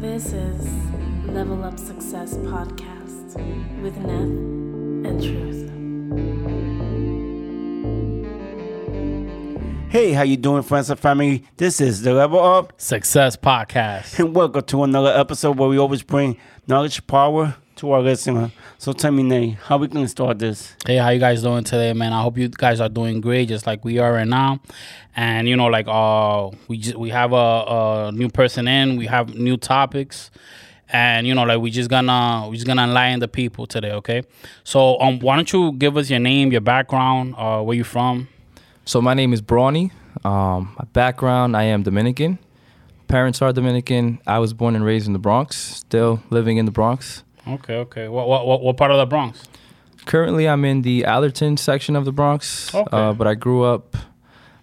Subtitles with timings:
[0.00, 0.68] This is
[1.26, 3.34] Level Up Success Podcast
[3.82, 5.68] with Nate and Truth.
[9.90, 11.44] Hey, how you doing, friends and family?
[11.56, 14.18] This is the Level Up, Success Podcast.
[14.18, 16.36] and welcome to another episode where we always bring
[16.66, 18.50] knowledge power to our listener.
[18.78, 20.74] So tell me, Nay, how we gonna start this?
[20.84, 22.12] Hey, how you guys doing today, man?
[22.12, 24.60] I hope you guys are doing great, just like we are right now.
[25.16, 29.06] And you know, like uh, we just we have a, a new person in, we
[29.06, 30.30] have new topics,
[30.88, 34.22] and you know, like we just gonna we just gonna enlighten the people today, okay?
[34.64, 38.28] So, um, why don't you give us your name, your background, uh, where you from?
[38.84, 39.92] So my name is Brawnny.
[40.24, 42.38] Um, my background, I am Dominican.
[43.06, 44.18] Parents are Dominican.
[44.26, 47.22] I was born and raised in the Bronx, still living in the Bronx.
[47.48, 48.08] Okay, okay.
[48.08, 49.42] What what what, part of the Bronx?
[50.06, 52.88] Currently, I'm in the Allerton section of the Bronx, Okay.
[52.96, 53.96] uh, but I grew up.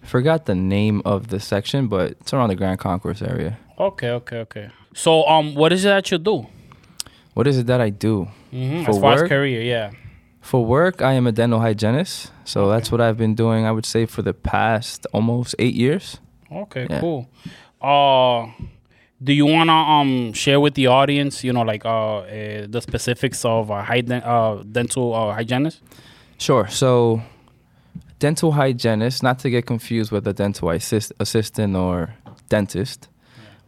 [0.02, 3.58] I forgot the name of the section, but it's around the Grand Concourse area.
[3.78, 4.70] Okay, okay, okay.
[4.94, 6.46] So, um, what is it that you do?
[7.34, 8.28] What is it that I do?
[8.52, 8.84] Mm-hmm.
[8.84, 9.28] For As far as work?
[9.28, 9.90] career, yeah.
[10.40, 12.30] For work, I am a dental hygienist.
[12.44, 16.18] So that's what I've been doing, I would say, for the past almost eight years.
[16.50, 17.00] Okay, Yeah.
[17.00, 17.28] cool.
[17.82, 18.46] Uh,
[19.22, 23.44] do you wanna um share with the audience, you know, like uh, uh the specifics
[23.44, 25.82] of a high uh dental uh, hygienist?
[26.38, 26.68] Sure.
[26.68, 27.22] So,
[28.18, 32.14] dental hygienist, not to get confused with a dental assist, assistant or
[32.48, 33.08] dentist,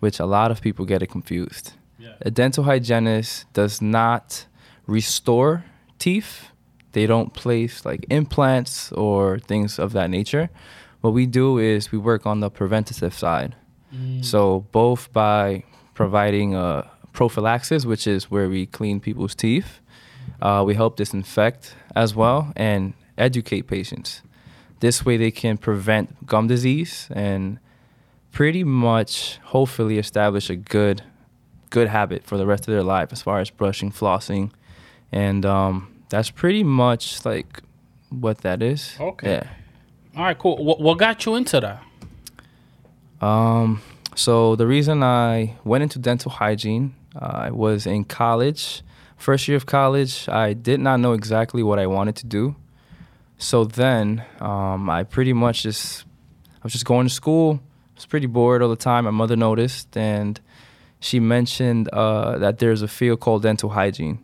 [0.01, 1.73] which a lot of people get it confused.
[1.99, 2.15] Yeah.
[2.21, 4.47] A dental hygienist does not
[4.87, 5.65] restore
[5.99, 6.49] teeth.
[6.93, 10.51] They don't place like implants or things of that nature.
[11.01, 13.55] What we do is we work on the preventative side.
[14.21, 19.81] So both by providing a prophylaxis, which is where we clean people's teeth,
[20.43, 24.23] uh, we help disinfect as well and educate patients.
[24.81, 27.59] This way, they can prevent gum disease and
[28.31, 31.03] pretty much, hopefully, establish a good,
[31.71, 34.53] good habit for the rest of their life as far as brushing, flossing,
[35.11, 37.63] and um, that's pretty much like
[38.11, 38.95] what that is.
[39.01, 39.31] Okay.
[39.31, 39.49] Yeah.
[40.17, 40.63] All right, cool.
[40.65, 41.83] What what got you into that?
[43.21, 43.83] Um,
[44.15, 48.83] so the reason I went into dental hygiene, uh, I was in college,
[49.17, 50.29] first year of college.
[50.29, 52.57] I did not know exactly what I wanted to do.
[53.39, 56.05] So then, um, I pretty much just,
[56.57, 57.61] I was just going to school.
[57.63, 59.05] I was pretty bored all the time.
[59.05, 60.41] My mother noticed, and
[61.01, 64.19] she mentioned uh, that there's a field called dental hygiene.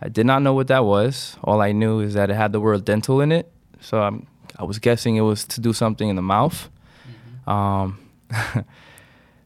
[0.00, 1.36] I did not know what that was.
[1.42, 3.50] All I knew is that it had the word dental in it.
[3.80, 4.26] So I'm,
[4.56, 6.70] I was guessing it was to do something in the mouth.
[7.46, 7.98] Um,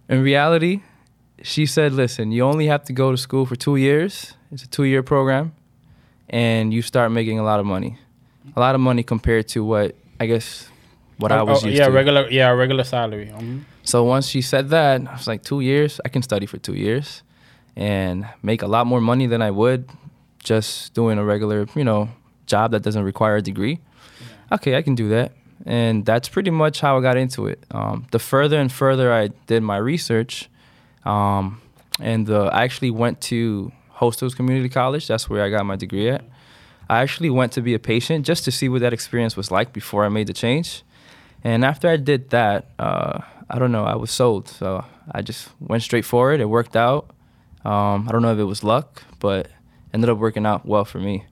[0.09, 0.81] in reality,
[1.43, 4.35] she said, listen, you only have to go to school for two years.
[4.53, 5.53] It's a two year program.
[6.29, 7.99] And you start making a lot of money.
[8.57, 10.69] A lot of money compared to what, I guess,
[11.19, 11.93] what I Oh, was oh, used yeah, to.
[11.93, 13.31] regular yeah regular salary.
[13.35, 13.63] Mhm.
[13.83, 16.01] So once she said that, I was like, two years?
[16.05, 17.23] I can study for two years
[17.77, 19.89] and make a lot more money than I would
[20.43, 22.09] just doing a regular, you know,
[22.47, 23.81] job that doesn't require a degree.
[24.53, 25.33] Okay, I can do that.
[25.67, 27.63] And that's pretty much how I got into it.
[27.71, 30.49] Um, the further and further I did my research,
[31.05, 31.61] um,
[32.01, 35.07] and uh, I actually went to Hostos Community College.
[35.07, 36.25] That's where I got my degree at.
[36.89, 39.73] I actually went to be a patient just to see what that experience was like
[39.73, 40.83] before I made the change.
[41.45, 44.49] And after I did that, uh, I don't know, I was sold.
[44.49, 46.41] So I just went straight for it.
[46.41, 47.11] It worked out.
[47.65, 49.49] Um, I don't know if it was luck, but
[49.93, 51.27] ended up working out well for me.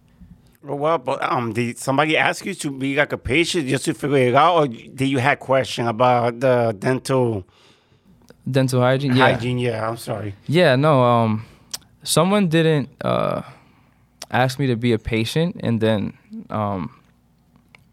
[0.63, 4.17] Well, but um, did somebody ask you to be like a patient just to figure
[4.19, 7.47] it out, or did you have question about the dental
[8.51, 9.59] Dental hygiene, yeah, hygiene?
[9.59, 10.35] Yeah, I'm sorry.
[10.47, 10.75] yeah.
[10.75, 11.45] No, um,
[12.03, 13.43] someone didn't uh,
[14.31, 16.17] ask me to be a patient, and then
[16.51, 16.99] um,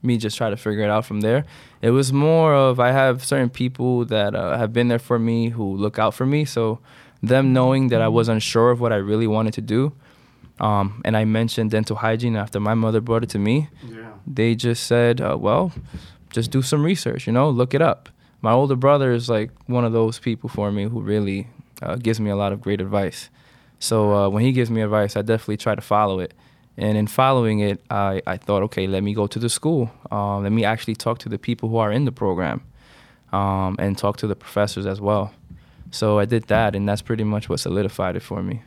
[0.02, 1.46] me just try to figure it out from there.
[1.82, 5.50] It was more of I have certain people that uh, have been there for me
[5.50, 6.80] who look out for me, so
[7.22, 9.94] them knowing that I was unsure of what I really wanted to do,
[10.60, 13.70] um, and I mentioned dental hygiene after my mother brought it to me.
[13.88, 14.14] Yeah.
[14.26, 15.74] they just said, uh, well,
[16.30, 18.10] just do some research, you know, look it up.
[18.42, 21.48] My older brother is like one of those people for me who really
[21.82, 23.30] uh, gives me a lot of great advice.
[23.80, 26.34] So uh, when he gives me advice, I definitely try to follow it.
[26.78, 29.92] And in following it, I, I thought, okay, let me go to the school.
[30.12, 32.64] Um, let me actually talk to the people who are in the program
[33.32, 35.34] um, and talk to the professors as well.
[35.92, 38.62] So I did that, and that's pretty much what solidified it for me.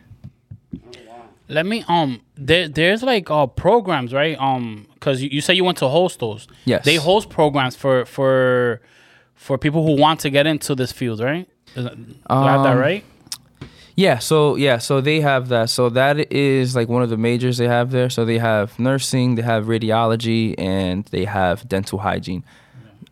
[1.49, 5.65] Let me um there there's like uh programs right um because you, you say you
[5.65, 6.47] went to Hostos.
[6.65, 6.85] Yes.
[6.85, 8.81] They host programs for for
[9.35, 11.49] for people who want to get into this field, right?
[11.77, 13.05] Is that, do I have that Um, right?
[13.95, 15.71] Yeah, so yeah, so they have that.
[15.71, 18.09] So that is like one of the majors they have there.
[18.11, 22.45] So they have nursing, they have radiology, and they have dental hygiene.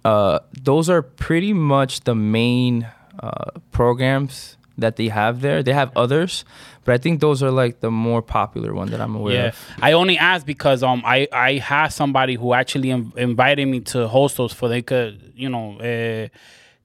[0.04, 2.86] Uh, those are pretty much the main
[3.20, 5.62] uh, programs that they have there.
[5.62, 6.44] They have others,
[6.84, 9.66] but I think those are like the more popular one that I'm aware Yeah, of.
[9.82, 14.06] I only asked because um I I had somebody who actually in- invited me to
[14.08, 16.28] Hostos for they could you know uh,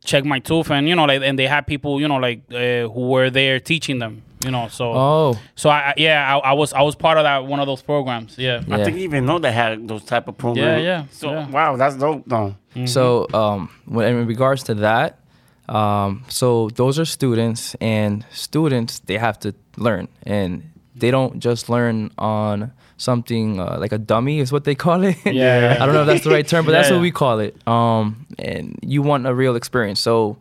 [0.03, 2.87] check my tooth and you know like and they had people you know like uh,
[2.93, 6.53] who were there teaching them you know so Oh, so I I- yeah I, I
[6.53, 8.75] was I was part of that one of those programs yeah Yeah.
[8.75, 10.81] I didn't even know they had those type of programs.
[10.81, 11.49] yeah, yeah So yeah.
[11.49, 12.55] wow, that's dope though.
[12.85, 15.19] So, um, when in regards to that,
[15.69, 21.69] um, so those are students, and students they have to learn, and they don't just
[21.69, 25.17] learn on something uh, like a dummy is what they call it.
[25.25, 25.77] Yeah.
[25.81, 27.01] I don't know if that's the right term, but that's Yeah, what yeah.
[27.01, 27.67] we call it.
[27.67, 29.99] Um, and you want a real experience.
[29.99, 30.37] So,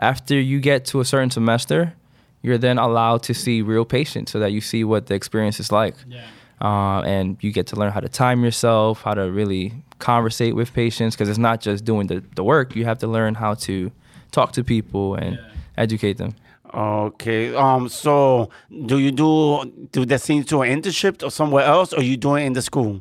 [0.00, 1.92] after you get to a certain semester,
[2.40, 5.72] you're then allowed to see real patients, so that you see what the experience is
[5.72, 6.20] like yeah.
[6.60, 10.72] uh, and you get to learn how to time yourself, how to really conversate with
[10.72, 12.76] patients, because it's not just doing the, the work.
[12.76, 13.90] You have to learn how to
[14.30, 15.82] talk to people and Yeah.
[15.84, 16.34] educate them.
[16.74, 17.54] Okay.
[17.54, 17.88] Um.
[17.88, 18.50] So,
[18.86, 22.36] do you do do the thing to an internship or somewhere else, or you do
[22.36, 23.00] it in the school?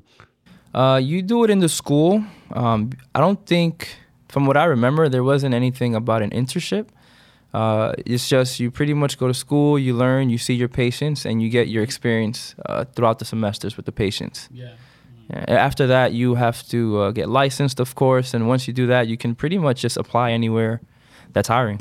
[0.74, 2.24] Uh, you do it in the school.
[2.53, 3.89] Um, I don't think,
[4.29, 6.85] from what I remember, there wasn't anything about an internship.
[7.53, 11.25] Uh, it's just you pretty much go to school, you learn, you see your patients,
[11.25, 14.47] and you get your experience uh, throughout the semesters with the patients.
[14.53, 14.73] yeah.
[15.30, 18.88] Yeah, After that, you have to uh, get licensed, of course, and once you do
[18.88, 20.80] that, you can pretty much just apply anywhere
[21.33, 21.79] that's hiring.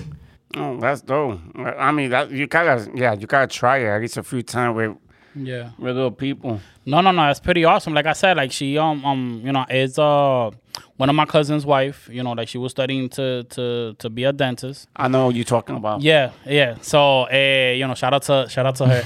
[0.57, 1.41] Oh, that's dope.
[1.57, 4.77] I mean, that you gotta yeah, you gotta try it at least a few times
[4.77, 4.97] with
[5.35, 5.71] Yeah.
[5.79, 6.61] regular people.
[6.87, 7.29] No, no, no.
[7.31, 7.93] it's pretty awesome.
[7.95, 10.51] Like I said, like she um um you know is uh
[10.97, 12.09] one of my cousin's wife.
[12.11, 14.89] You know, like she was studying to to to be a dentist.
[14.97, 16.01] I know what you're talking about.
[16.03, 16.77] Yeah, yeah.
[16.81, 19.03] So uh, you know, shout out to shout out to her.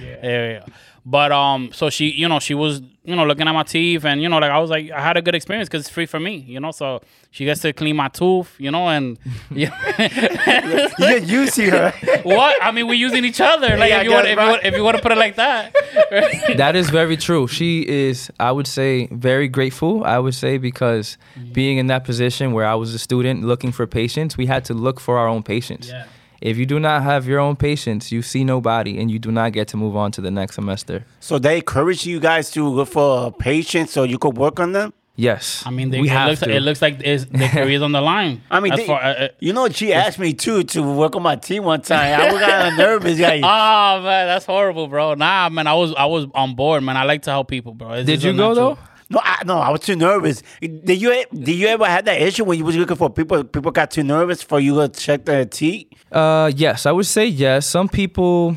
[0.22, 0.64] yeah.
[1.08, 4.20] But um, so she, you know, she was, you know, looking at my teeth, and
[4.20, 6.18] you know, like I was like, I had a good experience because it's free for
[6.18, 6.72] me, you know.
[6.72, 7.00] So
[7.30, 9.16] she gets to clean my tooth, you know, and
[9.52, 9.70] yeah.
[9.98, 11.90] You get used to her.
[12.24, 12.60] what?
[12.60, 13.76] I mean, we're using each other.
[13.76, 15.18] Like Yeah, if you want, guess, if you want, if you want to put it
[15.18, 15.72] like that.
[16.56, 17.46] that is very true.
[17.46, 20.02] She is, I would say, very grateful.
[20.02, 21.18] I would say because
[21.52, 24.74] being in that position where I was a student looking for patients, we had to
[24.74, 25.88] look for our own patients.
[25.88, 26.06] Yeah.
[26.40, 29.52] If you do not have your own patients, you see nobody, and you do not
[29.52, 31.04] get to move on to the next semester.
[31.20, 34.92] so they encourage you guys to look for patients so you could work on them.
[35.18, 36.54] Yes, I mean, they, we it, have looks, to.
[36.54, 38.42] it looks like it's, their career's on the line.
[38.50, 41.22] I mean, they- far- uh, uh, You know, she asked me too to work on
[41.22, 42.20] my team one time.
[42.20, 43.18] I was kind of nervous.
[43.18, 45.14] Like, Oh man, that's horrible, bro.
[45.14, 46.98] Nah, man, I was I was on board, man.
[46.98, 47.92] I like to help people, bro.
[47.92, 48.78] It's Did just you go natural- though?
[49.08, 50.42] No, I, no, I was too nervous.
[50.60, 53.44] Did you did you ever have that issue when you was looking for people?
[53.44, 55.88] People got too nervous for you to check their teeth.
[56.10, 57.66] Uh, yes, I would say yes.
[57.66, 58.56] Some people,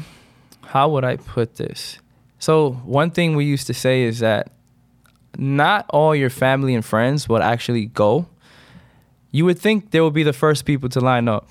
[0.63, 1.99] how would I put this?
[2.39, 4.51] So one thing we used to say is that
[5.37, 8.27] not all your family and friends will actually go.
[9.31, 11.47] You would think they would be the first people to line up.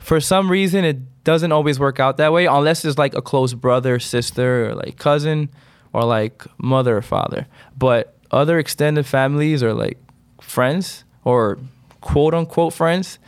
[0.00, 3.54] For some reason, it doesn't always work out that way unless it's like a close
[3.54, 5.48] brother, sister, or like cousin,
[5.92, 7.46] or like mother or father.
[7.78, 9.98] But other extended families or like
[10.40, 11.58] friends or
[12.00, 13.18] quote unquote friends,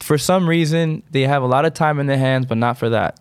[0.00, 2.90] for some reason they have a lot of time in their hands, but not for
[2.90, 3.18] that.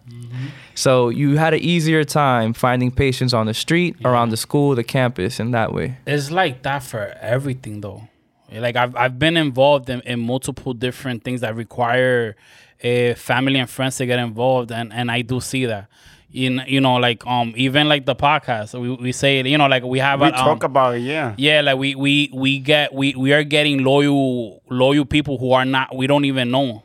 [0.76, 4.84] So you had an easier time finding patients on the street, around the school, the
[4.84, 5.98] campus, in that way.
[6.08, 8.08] It's like that for everything, though.
[8.52, 12.36] Like I've I've been involved in, in multiple different things that require
[12.84, 15.88] uh, family and friends to get involved, and and I do see that.
[16.34, 19.42] In you know, like um, even like the podcast, we, we say.
[19.44, 21.36] You know, like we have We a, um, talk about it, yeah.
[21.38, 25.64] Yeah, like we we we get we we are getting loyal loyal people who are
[25.66, 26.82] not we don't even know.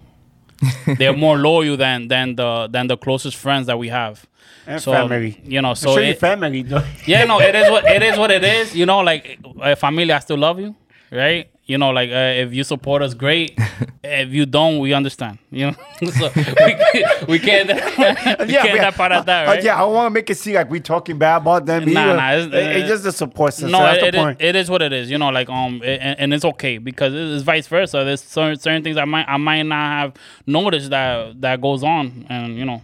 [0.98, 4.26] They're more loyal than than the than the closest friends that we have.
[4.66, 5.40] And So family.
[5.44, 6.84] you know, So it, family, though.
[7.06, 8.18] yeah, no, it is what it is.
[8.18, 8.74] What it is.
[8.76, 10.74] You know, like uh, family, I still love you,
[11.10, 11.48] right?
[11.68, 13.52] You know, like uh, if you support us, great.
[14.02, 15.38] if you don't, we understand.
[15.50, 15.76] You know,
[16.10, 17.68] so we, can't- we can't
[18.48, 19.62] we can't part of that, uh, right?
[19.62, 21.84] yeah, I don't want to make it seem like we talking bad about them.
[21.92, 22.16] Nah, either.
[22.16, 23.72] nah, it's- It- it's just the support system.
[23.72, 25.10] No, That's it, the it, it is what it is.
[25.10, 28.02] You know, like um, and, and it's okay because it- it's vice versa.
[28.02, 30.14] There's certain, certain things I might I might not have
[30.46, 32.80] noticed that that goes on, and you know,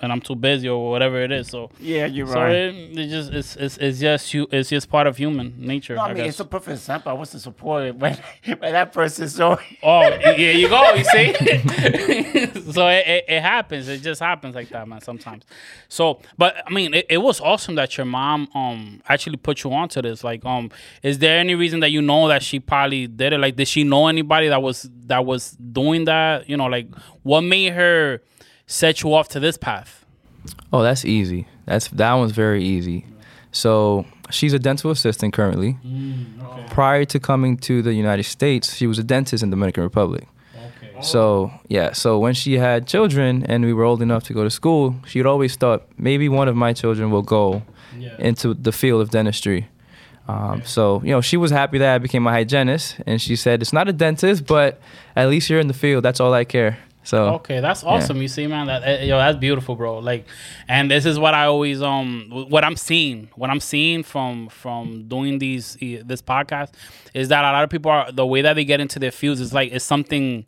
[0.00, 1.48] and I'm too busy or whatever it is.
[1.48, 2.52] So yeah, you're so right.
[2.54, 5.94] it, it just it's, it's it's just you it's just part of human nature.
[5.96, 6.28] no, I I, mean, guess.
[6.34, 7.10] it's a perfect example.
[7.10, 8.18] I wasn't supported by,
[8.60, 9.28] by that person.
[9.28, 10.94] So, Oh, yeah, you go.
[10.94, 11.34] You see,
[12.72, 13.88] so it, it, it happens.
[13.88, 15.00] It just happens like that, man.
[15.00, 15.44] Sometimes.
[15.88, 19.72] So, but I mean, it, it was awesome that your mom um actually put you
[19.72, 20.22] onto this.
[20.22, 20.70] Like, um,
[21.02, 23.38] is there any reason that you know that she probably did it?
[23.38, 26.48] Like, did she know anybody that was that was doing that?
[26.48, 26.88] You know, like
[27.22, 28.22] what made her
[28.68, 30.04] set you off to this path?
[30.72, 31.48] Oh, that's easy.
[31.66, 33.04] That's that one's very easy.
[33.50, 35.76] So she's a dental assistant currently.
[36.70, 40.28] Prior to coming to the United States, she was a dentist in Dominican Republic.
[41.00, 44.50] So yeah, so when she had children and we were old enough to go to
[44.50, 47.62] school, she'd always thought maybe one of my children will go
[47.96, 48.14] Yeah.
[48.18, 49.68] into the field of dentistry.
[50.28, 53.62] Um, so you know, she was happy that I became a hygienist, and she said,
[53.62, 54.78] "It's not a dentist, but
[55.16, 56.04] at least you're in the field.
[56.04, 56.76] That's all I care."
[57.08, 58.20] So Okay, that's awesome.
[58.20, 59.98] You see, man, that eh, yo, that's beautiful, bro.
[60.00, 60.26] Like,
[60.68, 65.08] and this is what I always um, what I'm seeing, what I'm seeing from from
[65.08, 66.74] doing these eh, this podcast
[67.14, 69.40] is that a lot of people are the way that they get into their fields
[69.40, 70.44] is like it's something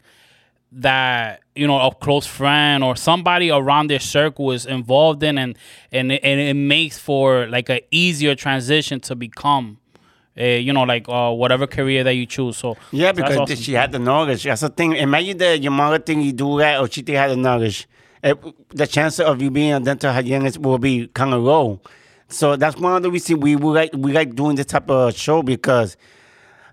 [0.72, 5.56] that you know a close friend or somebody around their circle is involved in, and
[5.90, 9.78] and and it makes for like a easier transition to become.
[10.40, 12.56] Uh, you know, like uh, whatever career that you choose.
[12.56, 13.56] So Yeah, because awesome.
[13.56, 14.44] she had the knowledge.
[14.44, 14.94] That's the thing.
[14.94, 17.86] Imagine that your mother think you do that or she think had the knowledge.
[18.22, 18.38] It,
[18.70, 21.80] the chance of you being a dental hygienist will be kind of low.
[22.28, 25.14] So that's one of the reasons we, we like we like doing this type of
[25.16, 25.96] show because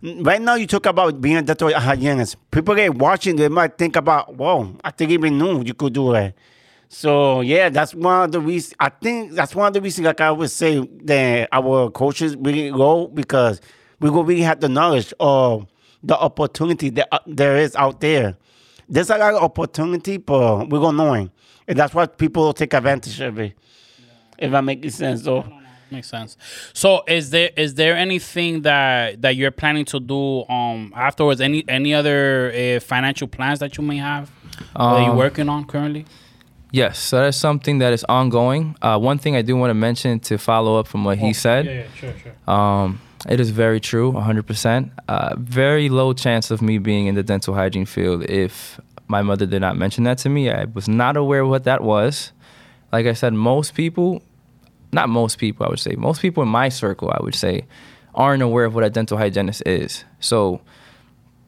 [0.01, 2.38] right now you talk about being a dental hygienist.
[2.51, 6.13] People get watching, they might think about, whoa, I didn't even know you could do
[6.13, 6.36] that.
[6.89, 8.75] So yeah, that's one of the reasons.
[8.79, 12.72] I think that's one of the reasons, like I would say, that our coaches really
[12.72, 13.60] go because
[14.00, 15.67] we will really have the knowledge of
[16.03, 18.38] the opportunity that uh, there is out there.
[18.88, 21.29] There's a lot of opportunity, but we're gonna know it,
[21.67, 23.53] and that's why people take advantage of it.
[24.38, 25.46] If that makes sense, so.
[25.89, 26.36] Makes sense.
[26.74, 31.39] So, is there is there anything that that you're planning to do um afterwards?
[31.39, 34.29] Any any other uh, financial plans that you may have
[34.75, 36.06] that you're Um, working on currently?
[36.71, 38.75] Yes, so that's something that is ongoing.
[38.81, 41.65] Uh, one thing I do want to mention to follow up from what he said.
[41.65, 42.53] Yeah, yeah, sure, sure.
[42.53, 44.91] Um, it is very true, 100%.
[45.07, 49.45] Uh, very low chance of me being in the dental hygiene field if my mother
[49.45, 50.50] did not mention that to me.
[50.50, 52.31] I was not aware what that was.
[52.91, 54.21] Like I said, most people,
[54.91, 57.65] not most people, I would say, most people in my circle, I would say,
[58.15, 60.03] aren't aware of what a dental hygienist is.
[60.19, 60.62] So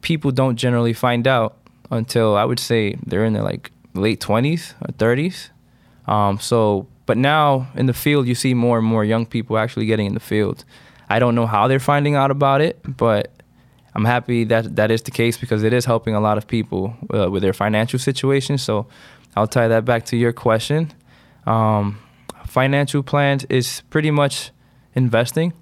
[0.02, 1.56] people don't generally find out
[1.90, 5.50] until I would say they're in their like late 20s or 30s.
[6.06, 9.86] Um, so, but now in the field, you see more and more young people actually
[9.86, 10.64] getting in the field.
[11.08, 13.32] I don't know how they're finding out about it, but
[13.94, 16.96] I'm happy that that is the case because it is helping a lot of people
[17.12, 18.58] uh, with their financial situation.
[18.58, 18.86] So,
[19.36, 20.92] I'll tie that back to your question.
[21.46, 21.98] Um,
[22.46, 24.50] financial plans is pretty much
[24.94, 25.52] investing.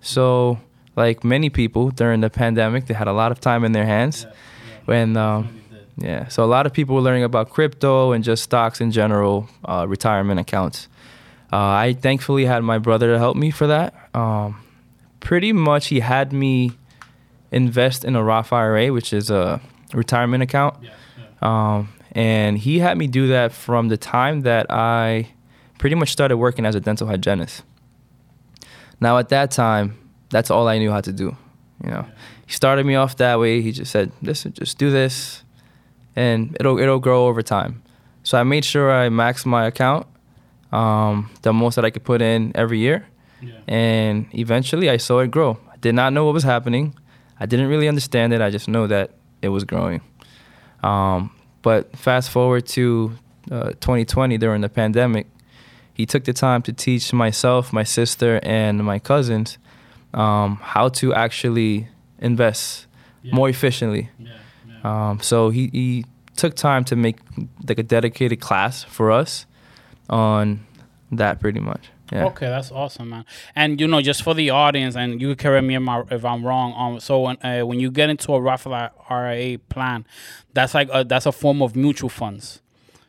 [0.00, 0.58] So,
[0.96, 4.26] like many people during the pandemic, they had a lot of time in their hands.
[4.86, 5.60] When um,
[6.00, 9.48] yeah, so a lot of people were learning about crypto and just stocks in general,
[9.64, 10.88] uh, retirement accounts.
[11.52, 13.94] Uh, I thankfully had my brother to help me for that.
[14.14, 14.62] Um,
[15.20, 16.72] pretty much, he had me
[17.50, 19.60] invest in a Roth IRA, which is a
[19.92, 20.76] retirement account.
[21.40, 25.28] Um, and he had me do that from the time that I
[25.78, 27.62] pretty much started working as a dental hygienist.
[29.00, 29.96] Now, at that time,
[30.30, 31.36] that's all I knew how to do.
[31.82, 32.06] You know,
[32.46, 33.62] he started me off that way.
[33.62, 35.44] He just said, "Listen, just do this,
[36.18, 37.72] and it'll it'll grow over time."
[38.22, 40.04] So I made sure I maxed my account,
[40.72, 42.98] um, the most that I could put in every year,
[43.66, 45.50] and eventually I saw it grow.
[45.72, 46.94] I did not know what was happening.
[47.40, 48.40] I didn't really understand it.
[48.40, 49.06] I just know that
[49.42, 50.00] it was growing.
[50.82, 51.30] Um,
[51.62, 53.12] but fast forward to
[53.50, 55.26] uh, 2020 during the pandemic,
[55.94, 59.58] he took the time to teach myself, my sister, and my cousins
[60.14, 61.88] um, how to actually
[62.20, 62.86] invest
[63.34, 64.10] more efficiently.
[64.84, 66.04] Um, so he, he
[66.36, 67.16] took time to make
[67.68, 69.46] like a dedicated class for us
[70.08, 70.66] on
[71.12, 71.90] that pretty much.
[72.12, 72.24] Yeah.
[72.26, 73.24] Okay, that's awesome, man.
[73.54, 76.72] And you know, just for the audience, and you correct me if I'm- wrong.
[76.74, 80.06] Um, so when uh, when you get into a Roth IRA plan,
[80.54, 82.62] that's like a, that's a form of mutual funds.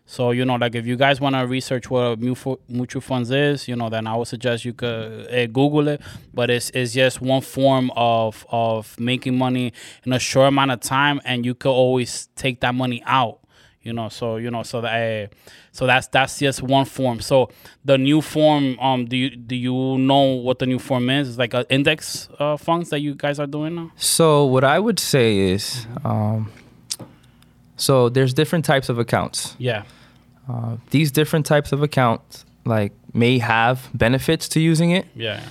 [0.10, 3.30] So you know, like if you guys want to research what a mutual mutual funds
[3.30, 6.02] is, you know, then I would suggest you could uh, Google it.
[6.34, 9.72] But it's it's just one form of of making money
[10.04, 13.42] in a short amount of time, and you could always take that money out.
[13.84, 15.28] You know, so you know, so that uh,
[15.72, 17.20] so that's that's just one form.
[17.20, 17.52] So
[17.86, 21.30] the new form, um, do you do you know what the new form is?
[21.30, 23.92] It's like an index uh, funds that you guys are doing now.
[23.96, 26.52] So what I would say is, um,
[27.78, 29.56] so there's different types of accounts.
[29.60, 29.84] Yeah,
[30.50, 35.42] Uh, these different types of accounts like may have benefits to using it, yeah,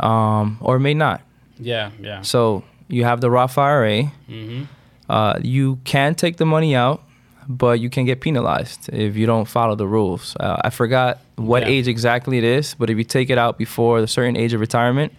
[0.00, 1.20] um, or may not.
[1.58, 2.20] yeah, yeah.
[2.22, 4.12] So you have the Roth IRA.
[4.28, 4.64] Mm-hmm.
[5.08, 7.02] Uh, you can take the money out,
[7.48, 10.36] but you can get penalized if you don't follow the rules.
[10.38, 11.68] Uh, I forgot what Yeah.
[11.68, 14.60] age exactly it is, but if you take it out before the certain age of
[14.60, 15.12] retirement,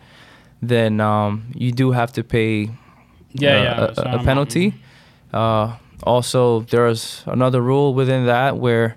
[0.62, 2.70] then um, you do have to pay
[3.34, 3.76] Yeah, uh, yeah.
[3.78, 4.74] a- that's what a, I'm- a penalty.
[5.34, 8.96] Uh, also, there's another rule within that where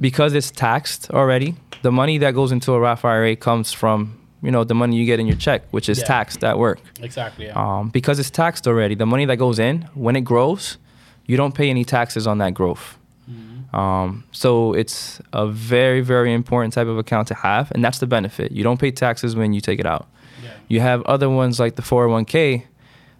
[0.00, 4.50] because it's taxed already, the money that goes into a Roth IRA comes from you
[4.50, 6.04] know the money you get in your check, which is Yeah.
[6.04, 6.78] taxed at work.
[7.00, 7.46] Exactly.
[7.46, 7.54] Yeah.
[7.78, 10.76] Um, because it's taxed already, the money that goes in when it grows,
[11.26, 12.98] you don't pay any taxes on that growth.
[13.72, 18.06] Um, so it's a very, very important type of account to have, and that's the
[18.06, 18.52] benefit.
[18.52, 20.06] You don't pay taxes when you take it out.
[20.68, 22.64] You have other ones like the 401k.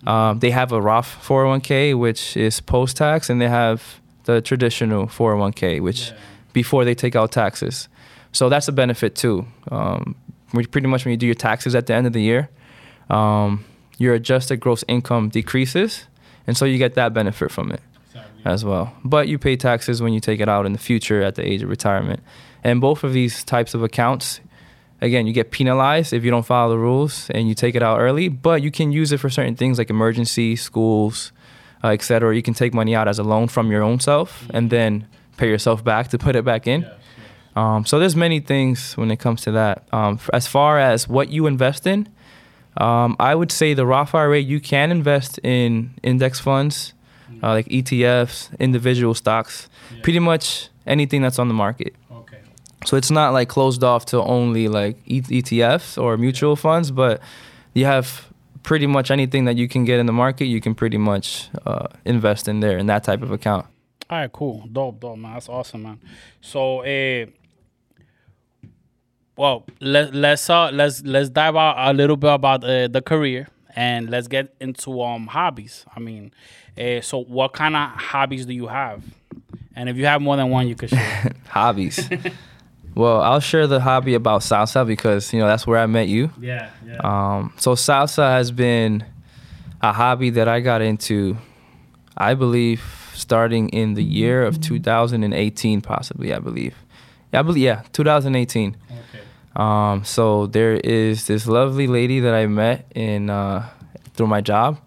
[0.07, 5.07] Um, they have a Roth 401k, which is post tax, and they have the traditional
[5.09, 6.13] 401k, which
[6.55, 7.89] before they take out taxes.
[8.33, 9.47] So that's a benefit too.
[9.71, 10.17] Um,
[10.71, 12.49] pretty much when you do your taxes at the end of the year,
[13.11, 13.67] um,
[13.99, 16.07] your adjusted gross income decreases,
[16.47, 17.81] and so you get that benefit from it
[18.45, 18.95] as well.
[19.05, 21.63] But you pay taxes when you take it out in the future at the age
[21.63, 22.21] of retirement.
[22.63, 24.41] And both of these types of accounts,
[25.01, 28.01] again, you get penalized if you don't follow the rules and you take it out
[28.01, 31.33] early, but you can use it for certain things like emergency, schools,
[31.83, 32.35] uh, et cetera.
[32.35, 35.07] You can take money out as a loan from your own self and then
[35.37, 36.87] pay yourself back to put it back in.
[37.57, 39.87] Um, so there's many things when it comes to that.
[39.93, 42.09] Um, as far as what you invest in,
[42.77, 46.93] um, I would say the Roth IRA you can invest in index funds,
[47.43, 49.69] uh, like ETFs, individual stocks,
[50.03, 51.95] pretty much anything that's on the market.
[52.11, 52.39] Okay.
[52.85, 57.21] So it's not like closed off to only like E- ETFs or mutual funds, but
[57.73, 58.29] you have
[58.65, 61.87] pretty much anything that you can get in the market, you can pretty much uh,
[62.05, 63.67] invest in there in that type of account.
[64.11, 65.35] All right, cool, dope, dope, man.
[65.35, 66.01] That's awesome, man.
[66.41, 67.27] So, uh,
[69.37, 73.49] well, let let's uh let's let's dive out a little bit about uh, the career
[73.75, 75.85] and let's get into um hobbies.
[75.97, 76.33] I mean,
[76.79, 79.03] uh, so what kind of hobbies do you have?
[79.77, 81.33] And if you have more than one, you could share.
[81.49, 82.09] Hobbies.
[82.95, 86.31] well, I'll share the hobby about salsa because you know that's where I met you.
[86.41, 86.99] yeah, yeah.
[87.03, 89.05] Um, so salsa has been
[89.83, 91.37] a hobby that I got into,
[92.17, 92.83] I believe,
[93.15, 96.33] starting in the year of 2018, possibly.
[96.33, 96.75] I believe.
[97.33, 97.63] Yeah, I believe.
[97.63, 98.77] Yeah, 2018.
[98.91, 99.25] okay.
[99.57, 103.69] Um, so there is this lovely lady that I met in uh,
[104.15, 104.79] through my job,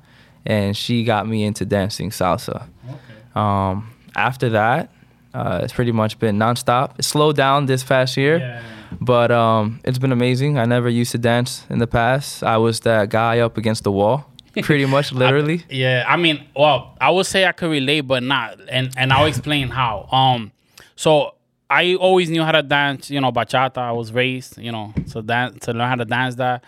[0.46, 2.67] and she got me into dancing salsa.
[2.86, 3.00] Okay.
[3.36, 4.91] Um, after that,
[5.34, 6.98] uh, it's pretty much been nonstop.
[7.00, 8.39] It slowed down this past year.
[8.39, 8.62] Yeah.
[9.01, 10.57] But um, it's been amazing.
[10.57, 12.43] I never used to dance in the past.
[12.43, 14.32] I was that guy up against the wall,
[14.63, 15.63] pretty much, literally.
[15.70, 19.26] Yeah, I mean, well, I would say I could relate, but not, and and I'll
[19.34, 20.08] explain how.
[20.12, 20.52] Um,
[20.96, 21.36] so
[21.70, 23.78] I always knew how to dance, you know, bachata.
[23.80, 26.63] I was raised, you know, to dance to learn how to dance that.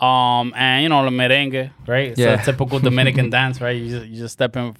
[0.00, 2.08] Um, and you know, the merengue, right?
[2.10, 2.40] It's Yeah.
[2.40, 3.76] a typical Dominican dance, right?
[3.76, 4.76] You just you just stepping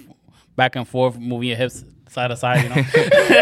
[0.57, 2.85] back and forth, moving your hips side to side, you know.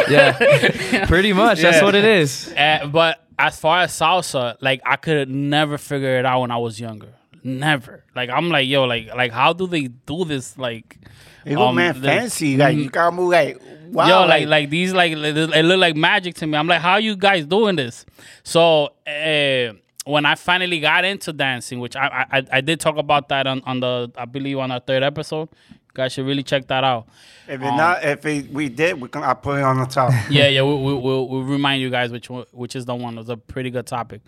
[0.09, 1.61] yeah, pretty much.
[1.61, 2.53] That's what it is.
[2.57, 6.59] Uh, but as far as salsa, like I could never figure it out when I
[6.59, 7.09] was younger.
[7.45, 8.05] Never.
[8.15, 10.57] Like I'm like, yo, like like how do they do this?
[10.57, 10.99] Like
[11.47, 12.57] go um, man the- fancy.
[12.57, 14.07] Like you gotta move like wow.
[14.09, 16.57] Yo, like like these like it it look like magic to me.
[16.57, 18.07] I'm like, how you guys doing this?
[18.45, 19.73] So uh,
[20.05, 23.61] when I finally got into dancing, which I I, I did talk about that on,
[23.65, 25.49] on the I believe on our third episode.
[25.71, 27.07] You guys should really check that out.
[27.47, 30.11] if it not if it, we did, we can I put it on the top.
[30.31, 33.15] yeah, yeah, we, we, we'll, we'll remind you guys which one, which is the one.
[33.15, 34.23] It was a pretty good topic,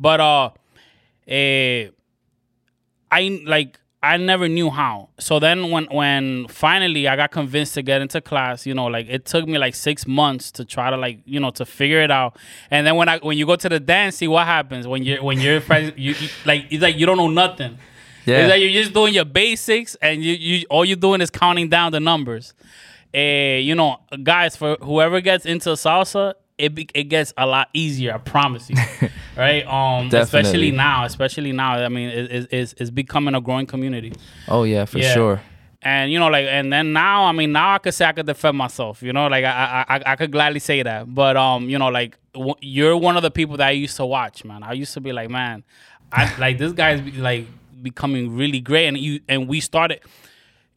[0.00, 0.50] but uh,
[1.28, 1.90] eh,
[3.14, 5.08] I like I never knew how.
[5.18, 9.06] So then when when finally I got convinced to get into class, you know, like
[9.08, 12.10] it took me like six months to try to like you know to figure it
[12.10, 12.36] out.
[12.70, 15.22] And then when I when you go to the dance, see what happens when you're
[15.22, 17.78] when you're friends, you, you like it's like you don't know nothing.
[18.26, 18.40] Yeah.
[18.40, 21.68] It's like you're just doing your basics, and you, you all you're doing is counting
[21.68, 22.52] down the numbers.
[23.14, 27.68] Eh, you know, guys, for whoever gets into salsa, it be, it gets a lot
[27.72, 28.14] easier.
[28.14, 28.76] I promise you,
[29.36, 29.66] right?
[29.66, 31.72] Um, especially now, especially now.
[31.84, 34.12] I mean, it, it, it's it's becoming a growing community.
[34.48, 35.12] Oh yeah, for Yeah.
[35.14, 35.42] sure.
[35.82, 38.24] And you know, like, and then now, I mean, now I could say I could
[38.26, 39.02] defend myself.
[39.02, 41.14] You know, like I I I, I could gladly say that.
[41.14, 44.06] But um, you know, like w- you're one of the people that I used to
[44.06, 44.62] watch, man.
[44.62, 45.62] I used to be like, man,
[46.10, 47.46] I like this guy's like
[47.82, 50.00] becoming really great, and you and we started.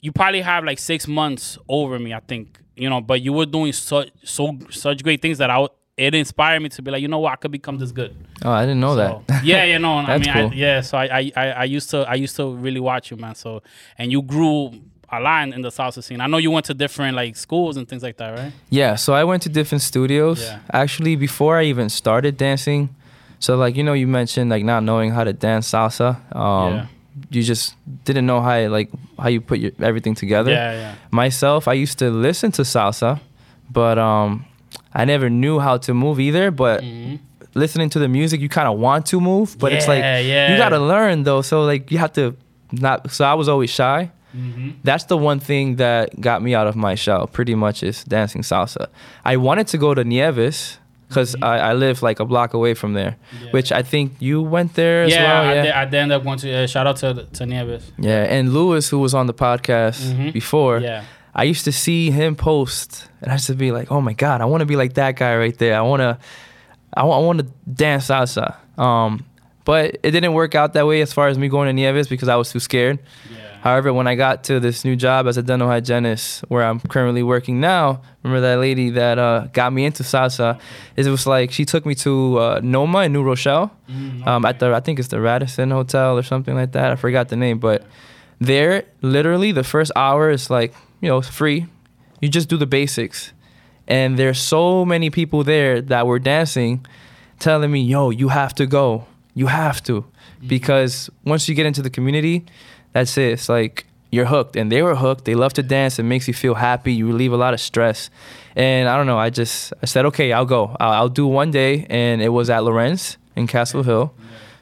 [0.02, 2.60] You probably have like six months over me, I think.
[2.78, 6.14] You know, but you were doing such so such great things that I w- it
[6.14, 8.16] inspired me to be like, you know what, I could become this good.
[8.46, 9.44] Oh, I didn't know So, that.
[9.52, 10.54] yeah, you know, I mean, I, cool.
[10.54, 10.82] yeah.
[10.82, 13.34] So I, I, I, I used to, I used to really watch you, man.
[13.34, 13.64] So,
[13.98, 14.74] and you grew
[15.12, 16.22] a lot in the salsa scene.
[16.22, 18.52] I know you went to different like schools and things like that, right?
[18.70, 20.42] Yeah, so I went to different studios.
[20.44, 20.60] Yeah.
[20.72, 22.94] Actually, before I even started dancing,
[23.40, 26.18] so like you know, you mentioned like not knowing how to dance salsa.
[26.36, 26.86] Um, Yeah.
[27.30, 30.52] You just didn't know how like how you put your everything together.
[30.52, 30.96] Yeah, yeah.
[31.12, 33.20] Myself, I used to listen to salsa,
[33.70, 34.46] but um,
[34.94, 36.52] I never knew how to move either.
[36.52, 36.84] But
[37.54, 40.28] listening to the music, you kind of want to move, but it's like Mm-hmm.
[40.28, 40.52] Yeah, yeah.
[40.52, 41.42] you gotta learn though.
[41.42, 42.36] So like you have to
[42.72, 43.12] not.
[43.12, 44.12] So I was always shy.
[44.36, 44.70] Mm-hmm.
[44.84, 47.28] That's the one thing that got me out of my shell.
[47.28, 48.88] Pretty much is dancing salsa.
[49.26, 52.94] I wanted to go to Nieves because I, I live like a block away from
[52.94, 53.46] there, Mm-hmm.
[53.46, 53.52] Yeah.
[53.52, 55.44] which I think you went there as yeah, well.
[55.44, 57.92] I, Yeah, did, I did end up going to uh, shout out to to Nieves.
[57.98, 58.24] yeah.
[58.24, 60.34] And Lewis, who was on the podcast Mhm.
[60.34, 64.02] before, Yeah, I used to see him post, and I used to be like, "Oh
[64.02, 65.76] my god, I want to be like that guy right there.
[65.78, 66.18] I want to,
[66.94, 69.24] I want to dance salsa." Um,
[69.66, 72.30] but it didn't work out that way as far as me going to Nieves because
[72.30, 73.00] I was too scared.
[73.68, 77.22] However, when I got to this new job as a dental hygienist, where I'm currently
[77.22, 80.58] working now, remember that lady that uh, got me into salsa?
[80.96, 83.70] It was like she took me to uh, Noma in New Rochelle,
[84.26, 86.92] um, at the I think it's the Radisson Hotel or something like that.
[86.92, 87.84] I forgot the name, but
[88.40, 91.66] there, literally, the first hour is like you know free.
[92.22, 93.34] You just do the basics,
[93.86, 96.86] and there's so many people there that were dancing,
[97.40, 99.08] telling me, "Yo, you have to go.
[99.34, 100.06] You have to,"
[100.48, 102.46] because once you get into the community
[102.98, 103.34] that's it.
[103.34, 105.26] It's like you're hooked, and they were hooked.
[105.26, 106.00] They love to dance.
[106.00, 106.94] It makes you feel happy.
[106.94, 108.10] You relieve a lot of stress.
[108.56, 109.20] And I don't know.
[109.20, 110.76] I just I said, okay, I'll go.
[110.80, 114.14] I'll, I'll do one day, and it was at Lorenz in Castle Hill.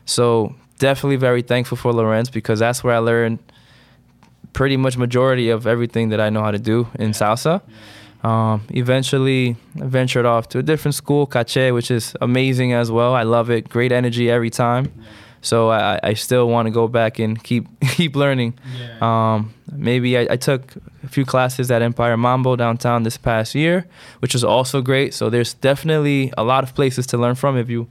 [0.06, 3.40] So definitely very thankful for Lorenz because that's where I learned
[4.52, 7.62] pretty much majority of everything that I know how to do in salsa.
[8.22, 13.14] Um, eventually, I ventured off to a different school, Cache, which is amazing as well.
[13.14, 13.70] I love it.
[13.70, 14.92] Great energy every time.
[15.46, 18.56] So I, I still want to go back and keep keep learning.
[19.00, 23.86] Um, maybe I, I took a few classes at Empire Mambo downtown this past year,
[24.20, 25.14] which was also great.
[25.14, 27.88] So there's definitely a lot of places to learn from if you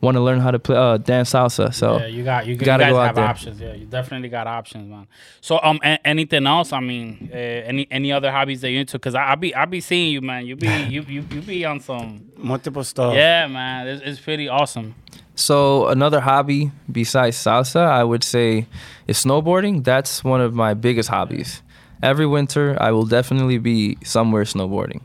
[0.00, 1.72] want to learn how to play uh, dance salsa.
[1.72, 3.24] So yeah, you got you, you gotta guys go out have there.
[3.24, 3.60] options.
[3.60, 5.06] Yeah, you definitely got options, man.
[5.40, 6.72] So um, a- anything else?
[6.72, 8.98] I mean, uh, any any other hobbies that you into?
[8.98, 10.44] Cause I, I be I be seeing you, man.
[10.44, 12.30] You be you you, you be on some.
[12.36, 13.14] Multiple stuff.
[13.14, 13.86] Yeah, man.
[13.86, 14.94] It's, it's pretty awesome.
[15.36, 18.66] So another hobby besides salsa, I would say,
[19.06, 19.84] is snowboarding.
[19.84, 21.62] That's one of my biggest hobbies.
[22.02, 25.02] Every winter, I will definitely be somewhere snowboarding.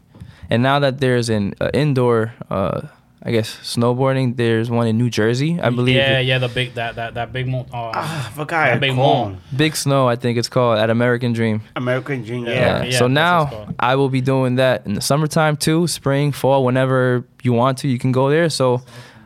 [0.50, 2.82] And now that there's an uh, indoor, uh,
[3.24, 5.96] I guess snowboarding, there's one in New Jersey, I believe.
[5.96, 6.38] Yeah, yeah.
[6.40, 8.66] The big that that that big mo- uh, Ah, I forgot.
[8.66, 9.32] That big called.
[9.34, 9.38] mall.
[9.56, 11.62] Big Snow, I think it's called at American Dream.
[11.76, 12.46] American Dream.
[12.46, 12.52] Yeah.
[12.54, 12.60] Yeah.
[12.60, 12.84] Yeah.
[12.86, 13.76] yeah, so that's now what it's called.
[13.80, 17.88] I will be doing that in the summertime too, spring, fall, whenever you want to,
[17.88, 18.50] you can go there.
[18.50, 18.82] So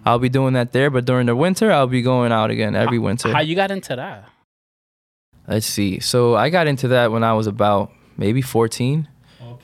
[0.05, 0.89] I'll be doing that there.
[0.89, 3.31] But during the winter, I'll be going out again every winter.
[3.31, 4.29] How you got into that?
[5.47, 5.99] Let's see.
[5.99, 9.07] So I got into that when I was about maybe 14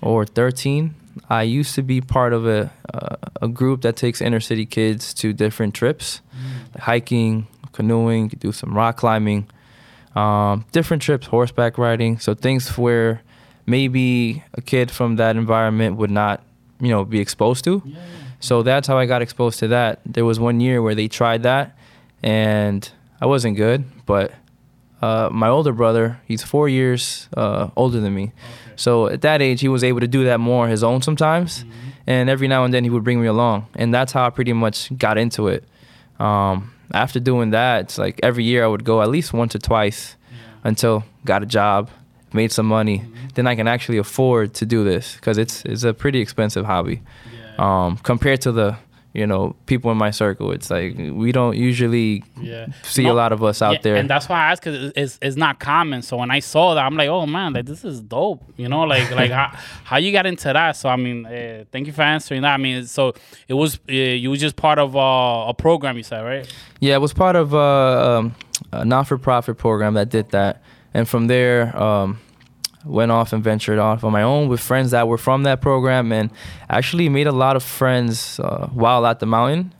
[0.01, 0.95] or 13.
[1.29, 5.13] I used to be part of a uh, a group that takes inner city kids
[5.15, 6.21] to different trips,
[6.73, 9.47] like hiking, canoeing, do some rock climbing,
[10.15, 12.17] um, different trips, horseback riding.
[12.19, 13.21] So things where
[13.65, 16.43] maybe a kid from that environment would not,
[16.79, 17.81] you know, be exposed to.
[18.41, 20.01] So that's how I got exposed to that.
[20.05, 21.77] There was one year where they tried that,
[22.23, 22.89] and
[23.21, 24.33] I wasn't good, but
[25.01, 28.31] uh, my older brother, he's four years uh, older than me.
[28.75, 31.65] So at that age, he was able to do that more on his own sometimes.
[32.07, 33.67] And every now and then, he would bring me along.
[33.75, 35.63] And that's how I pretty much got into it.
[36.19, 39.59] Um, after doing that, it's like every year I would go at least once or
[39.59, 40.15] twice
[40.63, 41.89] until got a job,
[42.33, 43.03] made some money.
[43.35, 47.01] Then I can actually afford to do this because it's, it's a pretty expensive hobby
[47.59, 48.77] um, compared to the
[49.13, 50.53] you know people in my circle.
[50.53, 52.67] It's like we don't usually Yeah.
[52.83, 53.95] see No, a lot of us out yeah, there.
[53.97, 56.01] and that's why I asked because it's, it's not common.
[56.01, 58.41] So when I saw that, I'm like, oh man, like this is dope.
[58.55, 59.51] You know, like like how
[59.83, 60.77] how you got into that.
[60.77, 62.53] So I mean, uh, thank you for answering that.
[62.53, 63.13] I mean, so
[63.49, 66.47] it was uh, you was just part of uh, a program you said, right?
[66.79, 68.35] Yeah, it was part of uh, um,
[68.71, 72.17] a not-for-profit program that did that, and from there, um,
[72.85, 76.11] went off and ventured off on my own with friends that were from that program,
[76.11, 76.29] and
[76.69, 79.73] actually made a lot of friends uh, while at the mountain.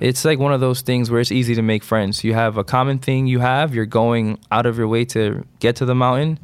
[0.00, 2.22] It's like one of those things where it's easy to make friends.
[2.24, 3.74] You have a common thing you have.
[3.74, 6.38] You're going out of your way to get to the mountain,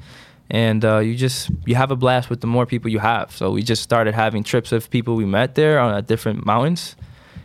[0.48, 3.30] and uh, you just you have a blast with the more people you have.
[3.36, 6.96] So we just started having trips of people we met there on at different mountains,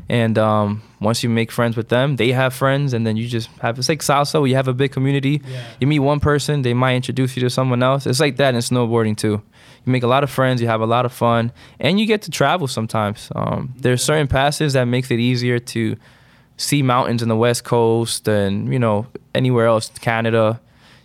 [0.09, 3.49] and um, once you make friends with them, they have friends, and then you just
[3.61, 4.39] have it's like salsa.
[4.39, 5.41] Where you have a big community.
[5.79, 8.05] You meet one person, they might introduce you to someone else.
[8.05, 9.41] It's like that in snowboarding too.
[9.85, 12.21] You make a lot of friends, you have a lot of fun, and you get
[12.23, 13.29] to travel sometimes.
[13.35, 15.95] Um, there's certain passes that makes it easier to
[16.57, 20.59] see mountains in the west coast and you know anywhere else, Canada.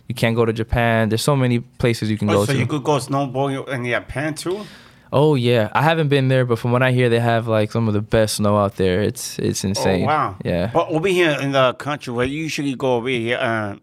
[0.07, 1.09] You can't go to Japan.
[1.09, 2.57] There's so many places you can Oh, go so to.
[2.59, 4.65] you could go snowboarding in Japan too?
[5.11, 7.87] Oh yeah, I haven't been there, but from what I hear, they have like some
[7.87, 9.01] of the best snow out there.
[9.01, 10.03] It's it's insane.
[10.03, 10.35] Oh wow.
[10.43, 10.71] Yeah.
[10.73, 13.75] But over here in the country, where you usually go over here, uh,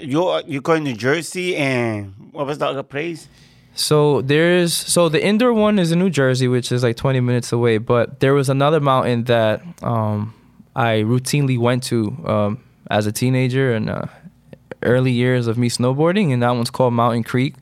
[0.00, 3.28] you you go to New Jersey and what was the other place?
[3.74, 7.52] So there's so the indoor one is in New Jersey, which is like 20 minutes
[7.52, 7.78] away.
[7.78, 10.34] But there was another mountain that um,
[10.74, 14.06] I routinely went to um, as a teenager and uh,
[14.82, 17.54] early years of me snowboarding, and that one's called Mountain Creek.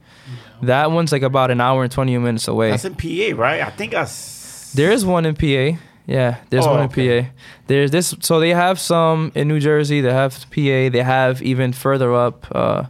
[0.63, 2.71] That one's like about an hour and 20 minutes away.
[2.71, 3.61] That's in PA, right?
[3.63, 5.79] I think that's There is one in PA.
[6.07, 7.23] Yeah, there's Oh, one in okay.
[7.23, 7.29] PA.
[7.67, 8.15] There's this.
[8.21, 10.01] So they have some in New Jersey.
[10.01, 10.89] They have PA.
[10.89, 12.47] They have even further up.
[12.55, 12.85] Uh,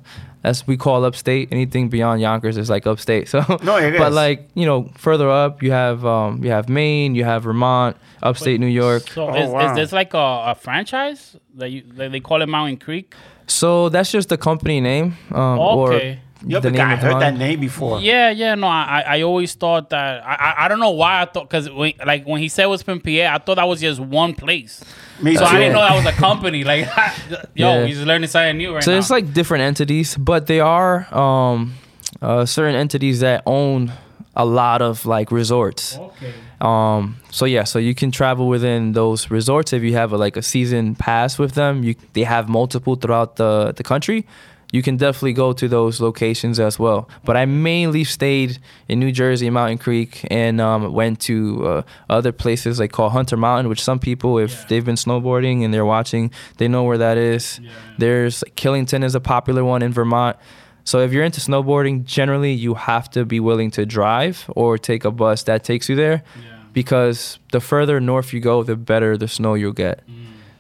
[0.45, 1.49] As we call upstate.
[1.51, 3.29] Anything beyond Yonkers is like upstate.
[3.29, 4.15] So No, it But is.
[4.15, 8.61] like you know, further up, you have um, you have Maine, you have Vermont, upstate
[8.61, 9.03] New York.
[9.11, 9.67] So Oh, is, wow.
[9.71, 13.15] is this like a, a franchise that you that they call it Mountain Creek?
[13.49, 15.17] So that's just the company name.
[15.33, 16.21] Um, Okay.
[16.47, 18.01] Yo, the but name I of heard that name before.
[18.01, 21.25] Yeah, yeah, no, I I always thought that I I, I don't know why I
[21.25, 23.99] thought because when like when he said it was Pimpier, I thought that was just
[23.99, 24.85] one place.
[25.21, 25.47] Me So too.
[25.47, 26.63] I didn't know that was a company.
[26.65, 26.87] Like,
[27.55, 27.87] yo, Yeah.
[27.87, 28.97] he's learning something new right So now.
[28.97, 31.75] So it's like different entities, but they are um,
[32.23, 33.93] uh, certain entities that own
[34.37, 35.97] a lot of like resorts.
[35.99, 36.33] okay.
[36.61, 40.37] Um, so yeah, so you can travel within those resorts if you have a, like
[40.37, 41.83] a season pass with them.
[41.83, 44.25] You they have multiple throughout the the country.
[44.71, 47.09] You can definitely go to those locations as well.
[47.25, 52.33] But I mainly stayed in New Jersey, Mountain Creek, and um, went to uh, other
[52.33, 54.65] places like called Hunter Mountain, which some people, if Yeah.
[54.69, 57.61] they've been snowboarding and they're watching, they know where that is.
[57.63, 57.71] Yeah.
[57.97, 60.37] There's Killington is a popular one in Vermont.
[60.85, 65.05] So if you're into snowboarding, generally you have to be willing to drive or take
[65.07, 66.57] a bus that takes you there Yeah.
[66.75, 70.03] because the further north you go, the better the snow you'll get.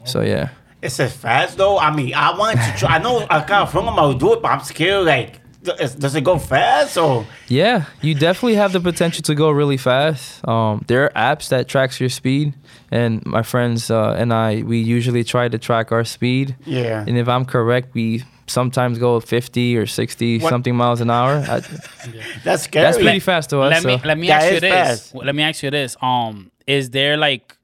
[0.04, 0.48] So yeah.
[0.82, 1.78] Is it fast though?
[1.78, 2.96] I mean, I want to try.
[2.96, 3.98] I know I got from them.
[3.98, 5.06] I'll do it, but I'm scared.
[5.06, 7.26] Like, does does it go fast or?
[7.48, 10.46] Yeah, you definitely have the potential to go really fast.
[10.46, 12.54] Um, there are apps that tracks your speed,
[12.92, 16.54] and my friends uh, and I, we usually try to track our speed.
[16.64, 17.04] Yeah.
[17.06, 21.44] And if I'm correct, we sometimes go 50 or 60 What- something miles an hour.
[21.48, 21.60] I,
[22.44, 22.84] That's scary.
[22.84, 23.72] that's pretty fast to us.
[23.72, 24.70] let me let me That ask you this.
[24.72, 25.14] fast.
[25.16, 25.96] Let me ask you this.
[26.00, 27.56] Um, is there like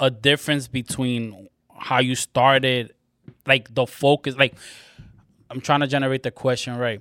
[0.00, 2.94] a difference between how you started,
[3.46, 4.36] like the focus?
[4.36, 4.54] Like,
[5.50, 7.00] I'm trying to generate the question right.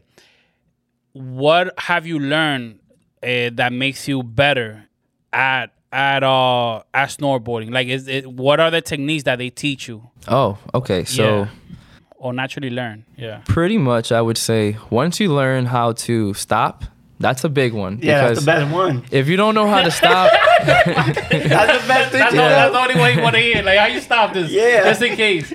[1.14, 2.80] What have you learned
[3.24, 4.86] uh, that makes you better
[5.32, 7.72] at at uh at snowboarding?
[7.72, 11.06] Like, is it what are the techniques that they teach you oh, okay.
[11.06, 11.24] So.
[11.24, 11.48] Yeah.
[12.18, 13.06] or naturally learn?
[13.18, 13.42] Yeah.
[13.46, 16.86] Pretty much, I would say once you learn how to stop,
[17.20, 18.00] that's a big one.
[18.02, 19.06] yeah, that's the best one.
[19.12, 20.32] if you don't know how to stop,
[20.66, 22.20] That's the best thing.
[22.20, 23.62] That's, the, that's the only way you want to hear.
[23.62, 24.52] Like, how you stop this?
[24.52, 24.84] Yeah.
[24.84, 25.52] Just in case.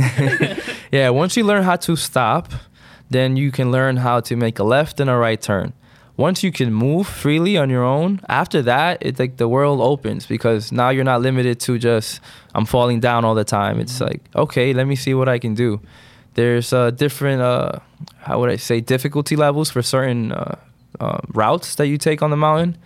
[0.93, 2.53] yeah, once you learn how to stop,
[3.09, 5.73] then you can learn how to make a left and a right turn.
[6.17, 10.27] Once you can move freely on your own, after that, it's like the world opens
[10.27, 12.21] because now you're not limited to just
[12.55, 13.81] I'm falling down all the time.
[13.81, 15.81] It's like okay, let me see what I can do.
[16.35, 17.79] There's uh, different uh,
[18.19, 20.57] how would I say difficulty levels for certain uh,
[20.99, 22.77] uh, routes that you take on the mountain.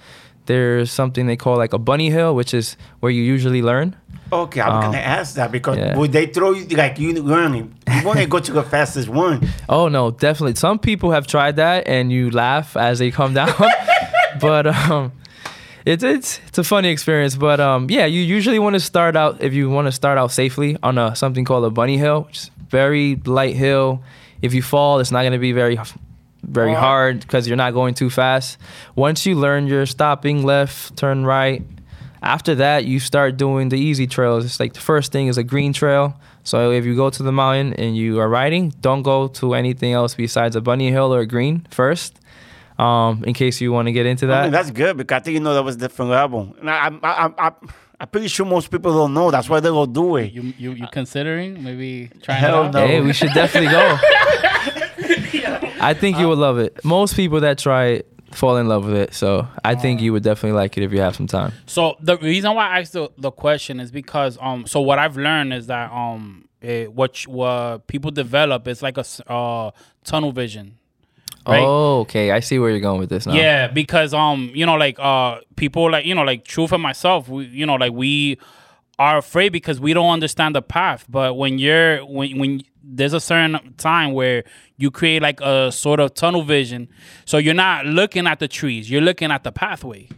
[0.46, 3.96] There's something they call like a bunny hill, which is where you usually learn.
[4.30, 5.96] Okay, I'm Um, gonna ask that because yeah.
[5.96, 7.74] would they throw you like you learning?
[7.90, 9.48] You want to go to the fastest one.
[9.68, 10.56] Oh no, definitely.
[10.56, 13.54] Some people have tried that, and you laugh as they come down.
[14.40, 15.12] but um,
[15.86, 17.36] it's it's it's a funny experience.
[17.36, 20.30] But um, yeah, you usually want to start out if you want to start out
[20.32, 24.02] safely on a something called a bunny hill, which is very light hill.
[24.42, 25.78] If you fall, it's not going to be very
[26.48, 26.82] very Alright.
[26.84, 28.58] hard because you're not going too fast.
[28.96, 31.62] Once you learn your stopping left, turn right.
[32.22, 34.44] After that, you start doing the easy trails.
[34.46, 36.18] It's like the first thing is a green trail.
[36.42, 39.92] So if you go to the mountain and you are riding, don't go to anything
[39.92, 42.18] else besides a bunny hill or a green first.
[42.78, 44.42] Um, in case you want to get into I that.
[44.44, 46.56] mean, that's good because I think you know that was different level.
[46.58, 47.52] And I, I, I, I,
[48.00, 49.30] I'm pretty sure most people don't know.
[49.30, 50.32] That's why they go do it.
[50.32, 52.74] You you you considering maybe trying Hell it out?
[52.74, 52.86] no.
[52.86, 53.96] Hey, we should definitely go.
[55.84, 56.84] I think you would love it.
[56.84, 59.14] Most people that try it fall in love with it.
[59.14, 61.52] So I think you would definitely like it if you have some time.
[61.66, 65.16] So the reason why I asked the, the question is because um so what I've
[65.16, 69.70] learned is that um eh, what what people develop is like a uh
[70.04, 70.78] tunnel vision.
[71.46, 71.62] Right?
[71.62, 72.30] Oh, okay.
[72.30, 73.34] I see where you're going with this now.
[73.34, 77.28] Yeah, because um, you know, like uh, people like you know, like Truth and myself,
[77.28, 78.38] we, you know, like we
[78.98, 81.04] are afraid because we don't understand the path.
[81.06, 84.44] But when you're when when there's a certain time where
[84.76, 86.88] you create like a sort of tunnel vision,
[87.24, 90.08] so you're not looking at the trees, you're looking at the pathway.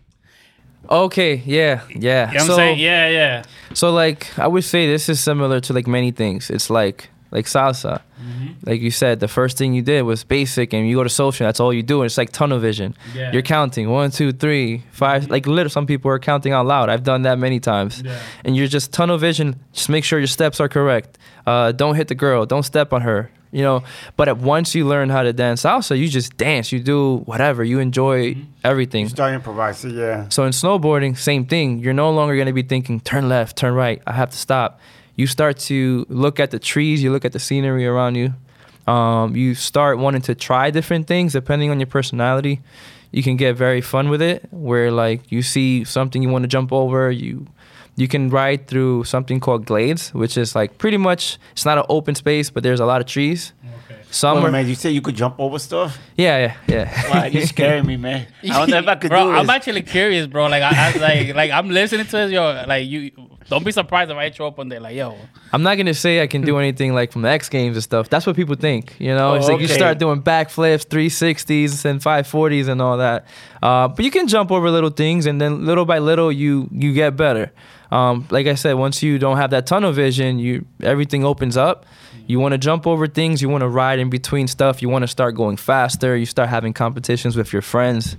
[0.91, 1.43] Okay.
[1.45, 1.83] Yeah.
[1.91, 2.31] Yeah.
[2.31, 2.79] You know so, I'm saying?
[2.79, 3.43] Yeah, yeah.
[3.75, 6.51] so like I would say this is similar to like many things.
[6.51, 8.01] It's like like salsa.
[8.21, 8.47] Mm-hmm.
[8.65, 11.47] Like you said, the first thing you did was basic, and you go to social.
[11.47, 12.01] That's all you do.
[12.01, 12.95] And it's like tunnel vision.
[13.15, 13.33] Yeah.
[13.33, 15.29] You're counting one, two, three, five.
[15.31, 16.89] Like literally, some people are counting out loud.
[16.89, 18.03] I've done that many times.
[18.03, 18.19] Yeah.
[18.45, 19.61] And you're just tunnel vision.
[19.73, 21.19] Just make sure your steps are correct.
[21.47, 22.47] Uh, don't hit the girl.
[22.47, 23.31] Don't step on her.
[23.53, 23.85] You know.
[24.17, 26.73] But at once you learn how to dance salsa, you just dance.
[26.73, 27.63] You do whatever.
[27.65, 28.43] You enjoy Mm-hmm.
[28.65, 29.09] everything.
[29.09, 30.29] Start improvising, yeah.
[30.31, 31.79] So in snowboarding, same thing.
[31.79, 34.03] You're no longer going to be thinking turn left, turn right.
[34.07, 34.81] I have to stop.
[35.17, 37.03] You start to look at the trees.
[37.03, 38.35] You look at the scenery around you.
[38.87, 42.61] Um, you start wanting to try different things depending on your personality.
[43.11, 46.49] You can get very fun with it, where like you see something you want to
[46.49, 47.11] jump over.
[47.11, 47.47] You
[47.97, 51.85] you can ride through something called glades, which is like pretty much it's not an
[51.89, 53.53] open space, but there's a lot of trees.
[54.17, 55.99] Some Well, are, man, you say you could jump over stuff.
[56.17, 57.11] yeah, yeah, yeah.
[57.13, 58.27] Wow, you scaring me, man.
[58.43, 60.47] I don't know if I could bro, do I'm actually curious, bro.
[60.47, 62.65] Like, I, I like, like I'm listening to this, yo.
[62.67, 63.11] Like, you
[63.51, 65.15] don't be surprised if I show up one day, like, yo.
[65.53, 68.09] I'm not gonna say I can do anything like from the X Games and stuff.
[68.09, 69.33] That's what people think, you know.
[69.33, 73.27] Oh, it's like you start doing backflips, 360s, and 540s and all that.
[73.63, 76.95] Uh, but you can jump over little things, and then little by little, you you
[76.95, 77.53] get better.
[77.93, 81.85] Um, like I said, once you don't have that tunnel vision, you everything opens up.
[82.27, 83.41] You want to jump over things.
[83.41, 84.83] You want to ride in between stuff.
[84.83, 86.17] You want to start going faster.
[86.17, 88.17] You start having competitions with your friends,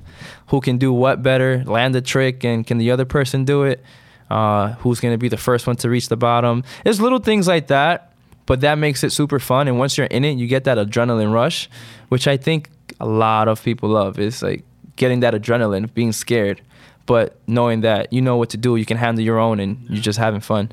[0.48, 3.84] who can do what better, land a trick, and can the other person do it?
[4.30, 6.64] uh, who's going to be the first one to reach the bottom.
[6.84, 8.14] There's little things like that,
[8.46, 9.68] but that makes it super fun.
[9.68, 11.70] And once you're in it, you get that adrenaline rush,
[12.10, 14.20] which I think a lot of people love.
[14.20, 14.64] Is like
[14.96, 16.62] getting that adrenaline, being scared,
[17.06, 20.02] but knowing that you know what to do, you can handle your own, and you're
[20.02, 20.72] just having fun.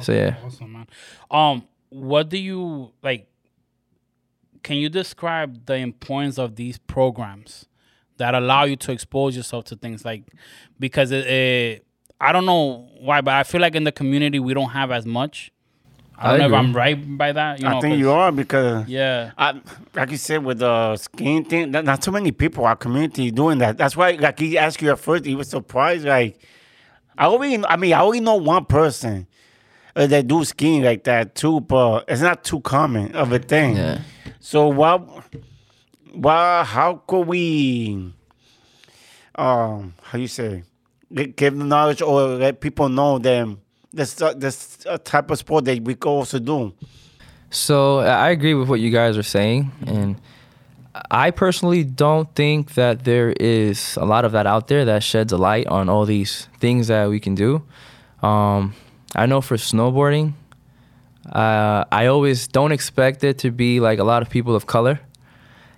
[0.00, 0.36] So yeah.
[0.44, 0.86] Awesome, man.
[1.30, 3.26] Um, what do you like?
[4.62, 7.66] Can you describe the importance of these programs
[8.16, 10.24] that allow you to expose yourself to things like?
[10.78, 11.86] Because it, it
[12.20, 15.06] I don't know why, but I feel like in the community we don't have as
[15.06, 15.52] much.
[16.16, 17.60] I don't I know if I'm right by that.
[17.60, 19.32] You know, I think you are because Yeah.
[19.38, 19.58] I,
[19.94, 23.56] like you said with the skin thing, not, not too many people our community doing
[23.58, 23.78] that.
[23.78, 26.04] That's why, like he asked you at first, he was surprised.
[26.04, 26.38] Like
[27.16, 29.26] I only, I mean, I only know one person
[29.94, 33.76] that do skiing like that too, but it's not too common of a thing.
[33.76, 34.00] Yeah.
[34.40, 35.06] So what?
[36.14, 38.12] Well, how could we?
[39.34, 40.64] Um, how you say?
[41.12, 43.60] Give the knowledge or let people know them
[43.92, 46.72] this uh, this uh, type of sport that we could also do.
[47.50, 50.16] So I agree with what you guys are saying, and
[51.10, 55.32] I personally don't think that there is a lot of that out there that sheds
[55.32, 57.62] a light on all these things that we can do.
[58.22, 58.74] Um,
[59.14, 60.34] I know for snowboarding,
[61.30, 65.00] uh, I always don't expect it to be like a lot of people of color.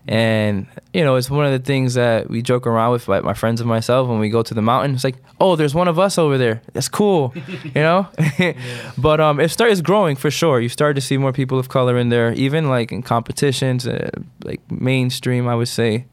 [0.09, 3.35] And you know, it's one of the things that we joke around with, like my
[3.35, 4.95] friends and myself, when we go to the mountain.
[4.95, 6.61] It's like, oh, there's one of us over there.
[6.73, 8.09] That's cool, you know.
[8.99, 10.61] but um, it start it's growing for sure.
[10.61, 14.11] You start to see more people of color in there, even like in competitions, uh,
[14.43, 15.47] like mainstream.
[15.47, 16.07] I would say,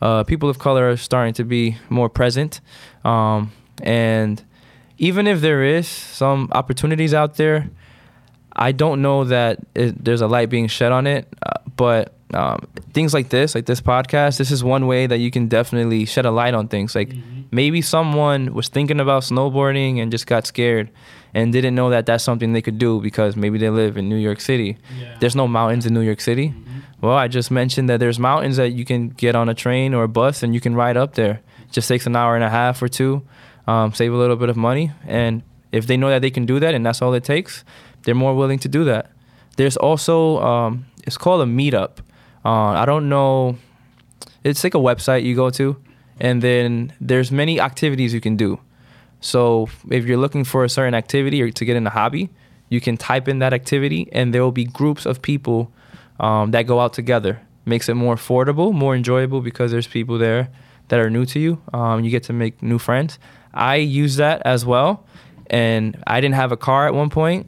[0.00, 2.60] uh, people of color are starting to be more present,
[3.04, 3.50] um,
[3.82, 4.42] and
[5.02, 7.68] even if there is some opportunities out there,
[8.52, 12.68] I don't know that it, there's a light being shed on it, uh, but um,
[12.92, 16.24] things like this, like this podcast, this is one way that you can definitely shed
[16.24, 16.94] a light on things.
[16.94, 17.12] Like
[17.50, 20.88] maybe someone was thinking about snowboarding and just got scared
[21.34, 24.16] and didn't know that that's something they could do because maybe they live in New
[24.16, 24.78] York City.
[24.96, 25.16] Yeah.
[25.18, 26.54] There's no mountains in New York City.
[27.00, 30.04] Well, I just mentioned that there's mountains that you can get on a train or
[30.04, 31.40] a bus and you can ride up there.
[31.66, 33.26] It just takes an hour and a half or two,
[33.66, 34.92] um, save a little bit of money.
[35.06, 37.64] And if they know that they can do that and that's all it takes,
[38.02, 39.10] they're more willing to do that.
[39.56, 41.98] There's also, um, it's called a meetup.
[42.44, 43.56] Uh, I don't know,
[44.44, 45.76] it's like a website you go to,
[46.18, 48.58] and then there's many activities you can do.
[49.20, 52.30] So if you're looking for a certain activity or to get in a hobby,
[52.68, 55.70] you can type in that activity, and there will be groups of people
[56.18, 57.40] um, that go out together.
[57.64, 60.48] Makes it more affordable, more enjoyable because there's people there
[60.88, 61.62] that are new to you.
[61.72, 63.18] Um, you get to make new friends.
[63.54, 65.04] I use that as well,
[65.48, 67.46] and I didn't have a car at one point,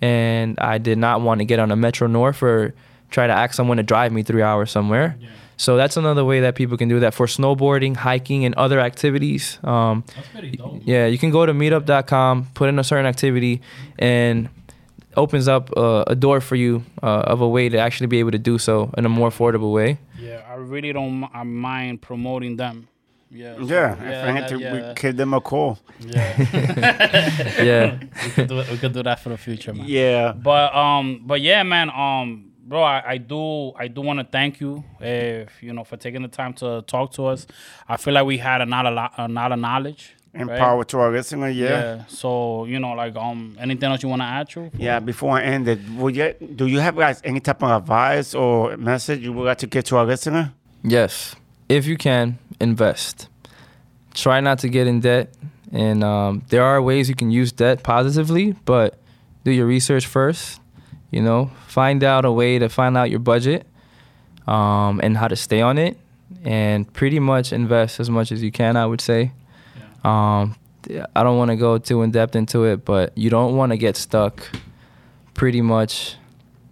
[0.00, 2.74] and I did not want to get on a Metro North or
[3.10, 5.16] try to ask someone to drive me three hours somewhere.
[5.20, 5.28] Yeah.
[5.56, 9.60] So that's another way that people can do that for snowboarding, hiking, and other activities.
[9.62, 10.82] Um, That's pretty dope.
[10.84, 13.60] yeah, you can go to meetup.com, put in a certain activity,
[13.96, 14.48] and
[15.16, 18.32] opens up uh, a door for you uh, of a way to actually be able
[18.32, 19.98] to do so in a more affordable way.
[20.18, 22.88] Yeah, I really don't m- I mind promoting them.
[23.34, 23.56] Yeah.
[23.56, 25.78] so- Yeah, if I had to, yeah, we give them a call.
[26.00, 26.36] yeah.
[27.62, 27.98] Yeah.
[28.24, 29.86] we, could do, we could do that for the future, man.
[29.88, 30.32] Yeah.
[30.32, 31.90] But um, but yeah, man.
[31.90, 35.96] Um, bro, I, I do I do want to thank you, if you know, for
[35.96, 37.46] taking the time to talk to us.
[37.88, 40.14] I feel like we had a lot of lo- a lot of knowledge.
[40.36, 40.58] And right?
[40.58, 42.06] power to our listener, yeah.
[42.08, 44.68] So you know, like um, anything else you want to add, to?
[44.76, 48.34] Yeah, before I end it, would you, do you have guys any type of advice
[48.34, 50.52] or message you would like to get to our listener?
[50.82, 51.36] Yes,
[51.68, 53.28] if you can, invest.
[54.14, 55.32] Try not to get in debt.
[55.72, 58.98] And um, there are ways you can use debt positively, but
[59.44, 60.60] do your research first.
[61.10, 63.66] You know, find out a way to find out your budget
[64.46, 65.96] um, and how to stay on it,
[66.44, 68.76] and pretty much invest as much as you can.
[68.76, 69.32] I would say.
[70.02, 70.56] Um,
[71.16, 73.76] I don't want to go too in depth into it, but you don't want to
[73.76, 74.48] get stuck
[75.32, 76.16] pretty much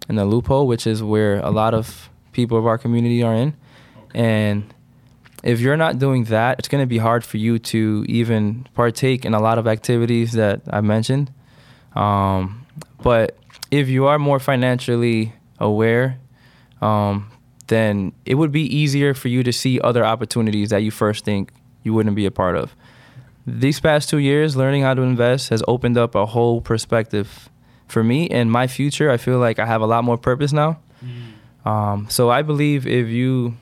[0.09, 3.53] in a loophole, which is where a lot of people of our community are in.
[4.13, 4.72] And
[5.43, 9.25] if you're not doing that, it's going to be hard for you to even partake
[9.25, 11.31] in a lot of activities that I mentioned.
[11.95, 12.65] Um,
[13.01, 13.37] but
[13.69, 16.17] if you are more financially aware,
[16.81, 17.29] um,
[17.67, 21.51] then it would be easier for you to see other opportunities that you first think
[21.83, 22.75] you wouldn't be a part of.
[23.45, 27.49] These past two years, learning how to invest has opened up a whole perspective
[27.87, 29.11] for me and my future.
[29.11, 30.79] I feel like I have a lot more purpose now.
[31.65, 33.57] Um, so I believe if you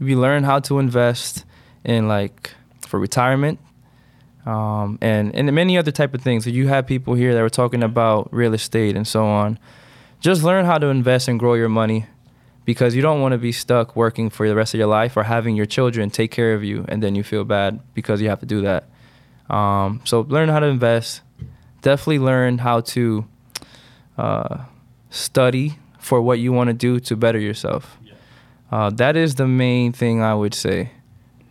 [0.00, 1.44] you learn how to invest
[1.84, 3.58] in like for retirement
[4.44, 6.44] um, and and many other type of things.
[6.44, 9.58] So you have people here that were talking about real estate and so on.
[10.20, 12.06] Just learn how to invest and grow your money
[12.64, 15.22] because you don't want to be stuck working for the rest of your life or
[15.22, 18.40] having your children take care of you and then you feel bad because you have
[18.40, 18.88] to do that.
[19.48, 21.22] Um, so learn how to invest.
[21.82, 23.26] Definitely learn how to
[24.18, 24.64] uh,
[25.10, 27.98] study for what you want to do to better yourself.
[28.70, 30.90] Uh, that is the main thing I would say.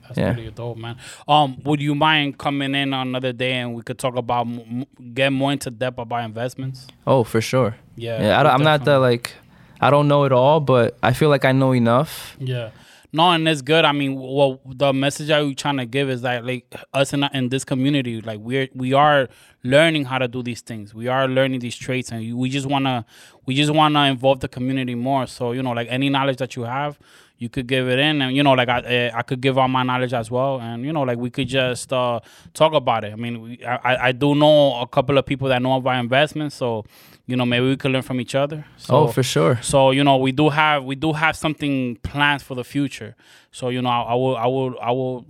[0.04, 0.34] That's Yeah.
[0.34, 0.98] pretty dope, man.
[1.28, 4.62] Um, would you mind coming in on another day and we could talk about m-
[5.00, 6.88] m- get more into depth about investments?
[7.08, 7.76] Oh, for sure.
[7.96, 9.08] Yeah, Yeah, I, I'm not the definitely.
[9.10, 9.34] like,
[9.82, 12.36] I don't know it all, but I feel like I know enough.
[12.40, 12.70] Yeah.
[13.16, 13.86] No, and it's good.
[13.86, 17.24] I mean, well, the message I was trying to give is that like us in
[17.34, 19.30] in this community, like we're we are
[19.64, 20.94] learning how to do these things.
[20.94, 23.06] We are learning these traits, and we just wanna
[23.46, 25.28] we just wanna involve the community more.
[25.28, 27.00] So you know, like any knowledge that you have,
[27.38, 29.68] you could give it in, and you know, like I eh, I could give all
[29.68, 32.20] my knowledge as well, and you know, like we could just uh,
[32.54, 33.12] talk about it.
[33.14, 36.56] I mean, we, I I- do know a couple of people that know about investments,
[36.56, 36.86] so
[37.28, 38.66] you know, maybe we could learn from each other.
[38.78, 39.60] So, oh, for sure.
[39.62, 43.16] so you know, we do have we do have something planned for the future.
[43.52, 45.26] So you know, I, I will I will I will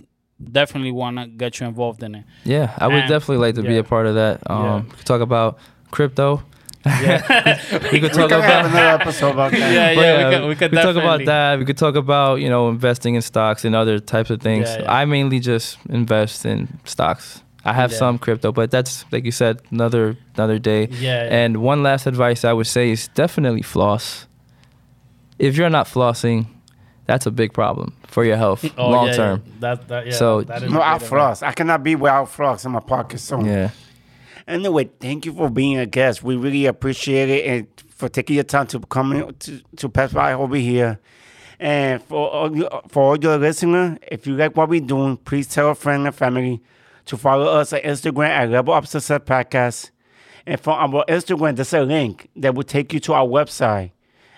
[0.51, 2.26] definitely want to get you involved in it.
[2.43, 4.41] Yeah, I would And- definitely like to be a part of that.
[4.49, 5.03] Um, Yeah.
[5.06, 5.58] talk about
[5.91, 6.43] crypto.
[6.86, 7.59] Yeah,
[7.91, 8.65] We could We talk could about.
[8.65, 9.73] another episode about that.
[9.73, 11.59] Yeah, But yeah, we could- we could talk about that.
[11.59, 14.67] We could talk about you know investing in stocks and other types of things.
[14.69, 14.93] Yeah, yeah.
[15.01, 17.41] I mainly just invest in stocks.
[17.67, 17.97] I have Yeah.
[17.97, 20.88] some crypto, but that's like you said, another another day.
[20.91, 21.36] yeah, yeah.
[21.45, 24.27] And one last advice I would say is definitely floss.
[25.39, 26.45] If you're not flossing,
[27.07, 29.41] that's a big problem for your health Oh, long yeah, term.
[29.45, 29.51] Yeah.
[29.59, 31.41] That, that, yeah, So- that is No, a I good floss.
[31.43, 33.19] I cannot be without floss in my pocket.
[33.19, 33.69] So Yeah.
[34.47, 36.23] Anyway, thank you for being a guest.
[36.23, 40.33] We really appreciate it and for taking your time to come to, to pass by
[40.33, 40.99] over here.
[41.59, 45.69] And for all, for all your listeners, if you like what we're doing, please tell
[45.71, 46.61] a friend and family
[47.05, 49.91] to follow us on Instagram at Level Up Podcast.
[50.45, 53.91] And from our Instagram, there's a link that will take you to our website.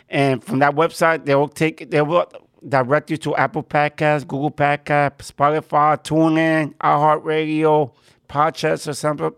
[0.09, 2.31] And from that website, they will take they will
[2.67, 7.91] direct you to Apple Podcasts, Google Podcasts, Spotify, TuneIn, iHeartRadio,
[8.27, 9.31] Podcasts, or something.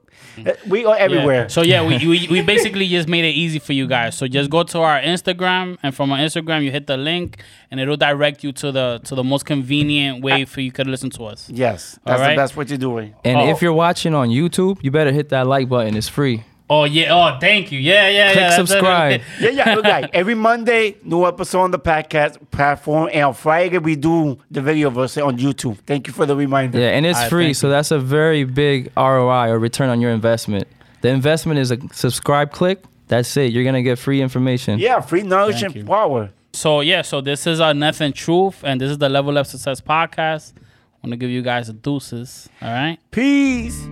[0.46, 1.04] Uh, We are Yeah.
[1.06, 1.50] everywhere.
[1.50, 4.16] So yeah, we, we we basically just made it easy for you guys.
[4.18, 7.80] So just go to our Instagram, and from our Instagram, you hit the link, and
[7.80, 11.24] it'll direct you to the to the most convenient way for you could listen to
[11.26, 11.50] us.
[11.50, 12.32] Yes, that's right.
[12.36, 13.14] the best what you're doing.
[13.24, 13.50] And Oh.
[13.50, 15.96] if you're watching on YouTube, you better hit that like button.
[15.96, 16.44] It's free.
[16.72, 17.14] Oh yeah.
[17.14, 17.80] Oh, thank you.
[17.80, 18.50] Yeah, yeah, Click yeah.
[18.50, 19.22] that's- subscribe.
[19.40, 19.74] Yeah, yeah.
[19.76, 24.38] Look, like every Monday, new episode on the podcast platform, and on Friday we do
[24.52, 25.78] the video version on YouTube.
[25.88, 26.80] Thank you for the reminder.
[26.80, 27.72] Yeah, and it's Alright, free, thank so you.
[27.72, 30.68] that's a very big ROI or return on your investment.
[31.02, 32.84] The investment is a subscribe click.
[33.08, 33.52] That's it.
[33.52, 34.78] You're gonna get free information.
[34.78, 35.86] Yeah, free knowledge Thank and you.
[35.86, 36.30] power.
[36.54, 39.82] So yeah, so this is our Nothing Truth, and this is the Level Up Success
[39.82, 40.54] podcast.
[40.58, 42.48] I want to give you guys a deuces.
[42.62, 42.98] All right.
[43.10, 43.88] Peace.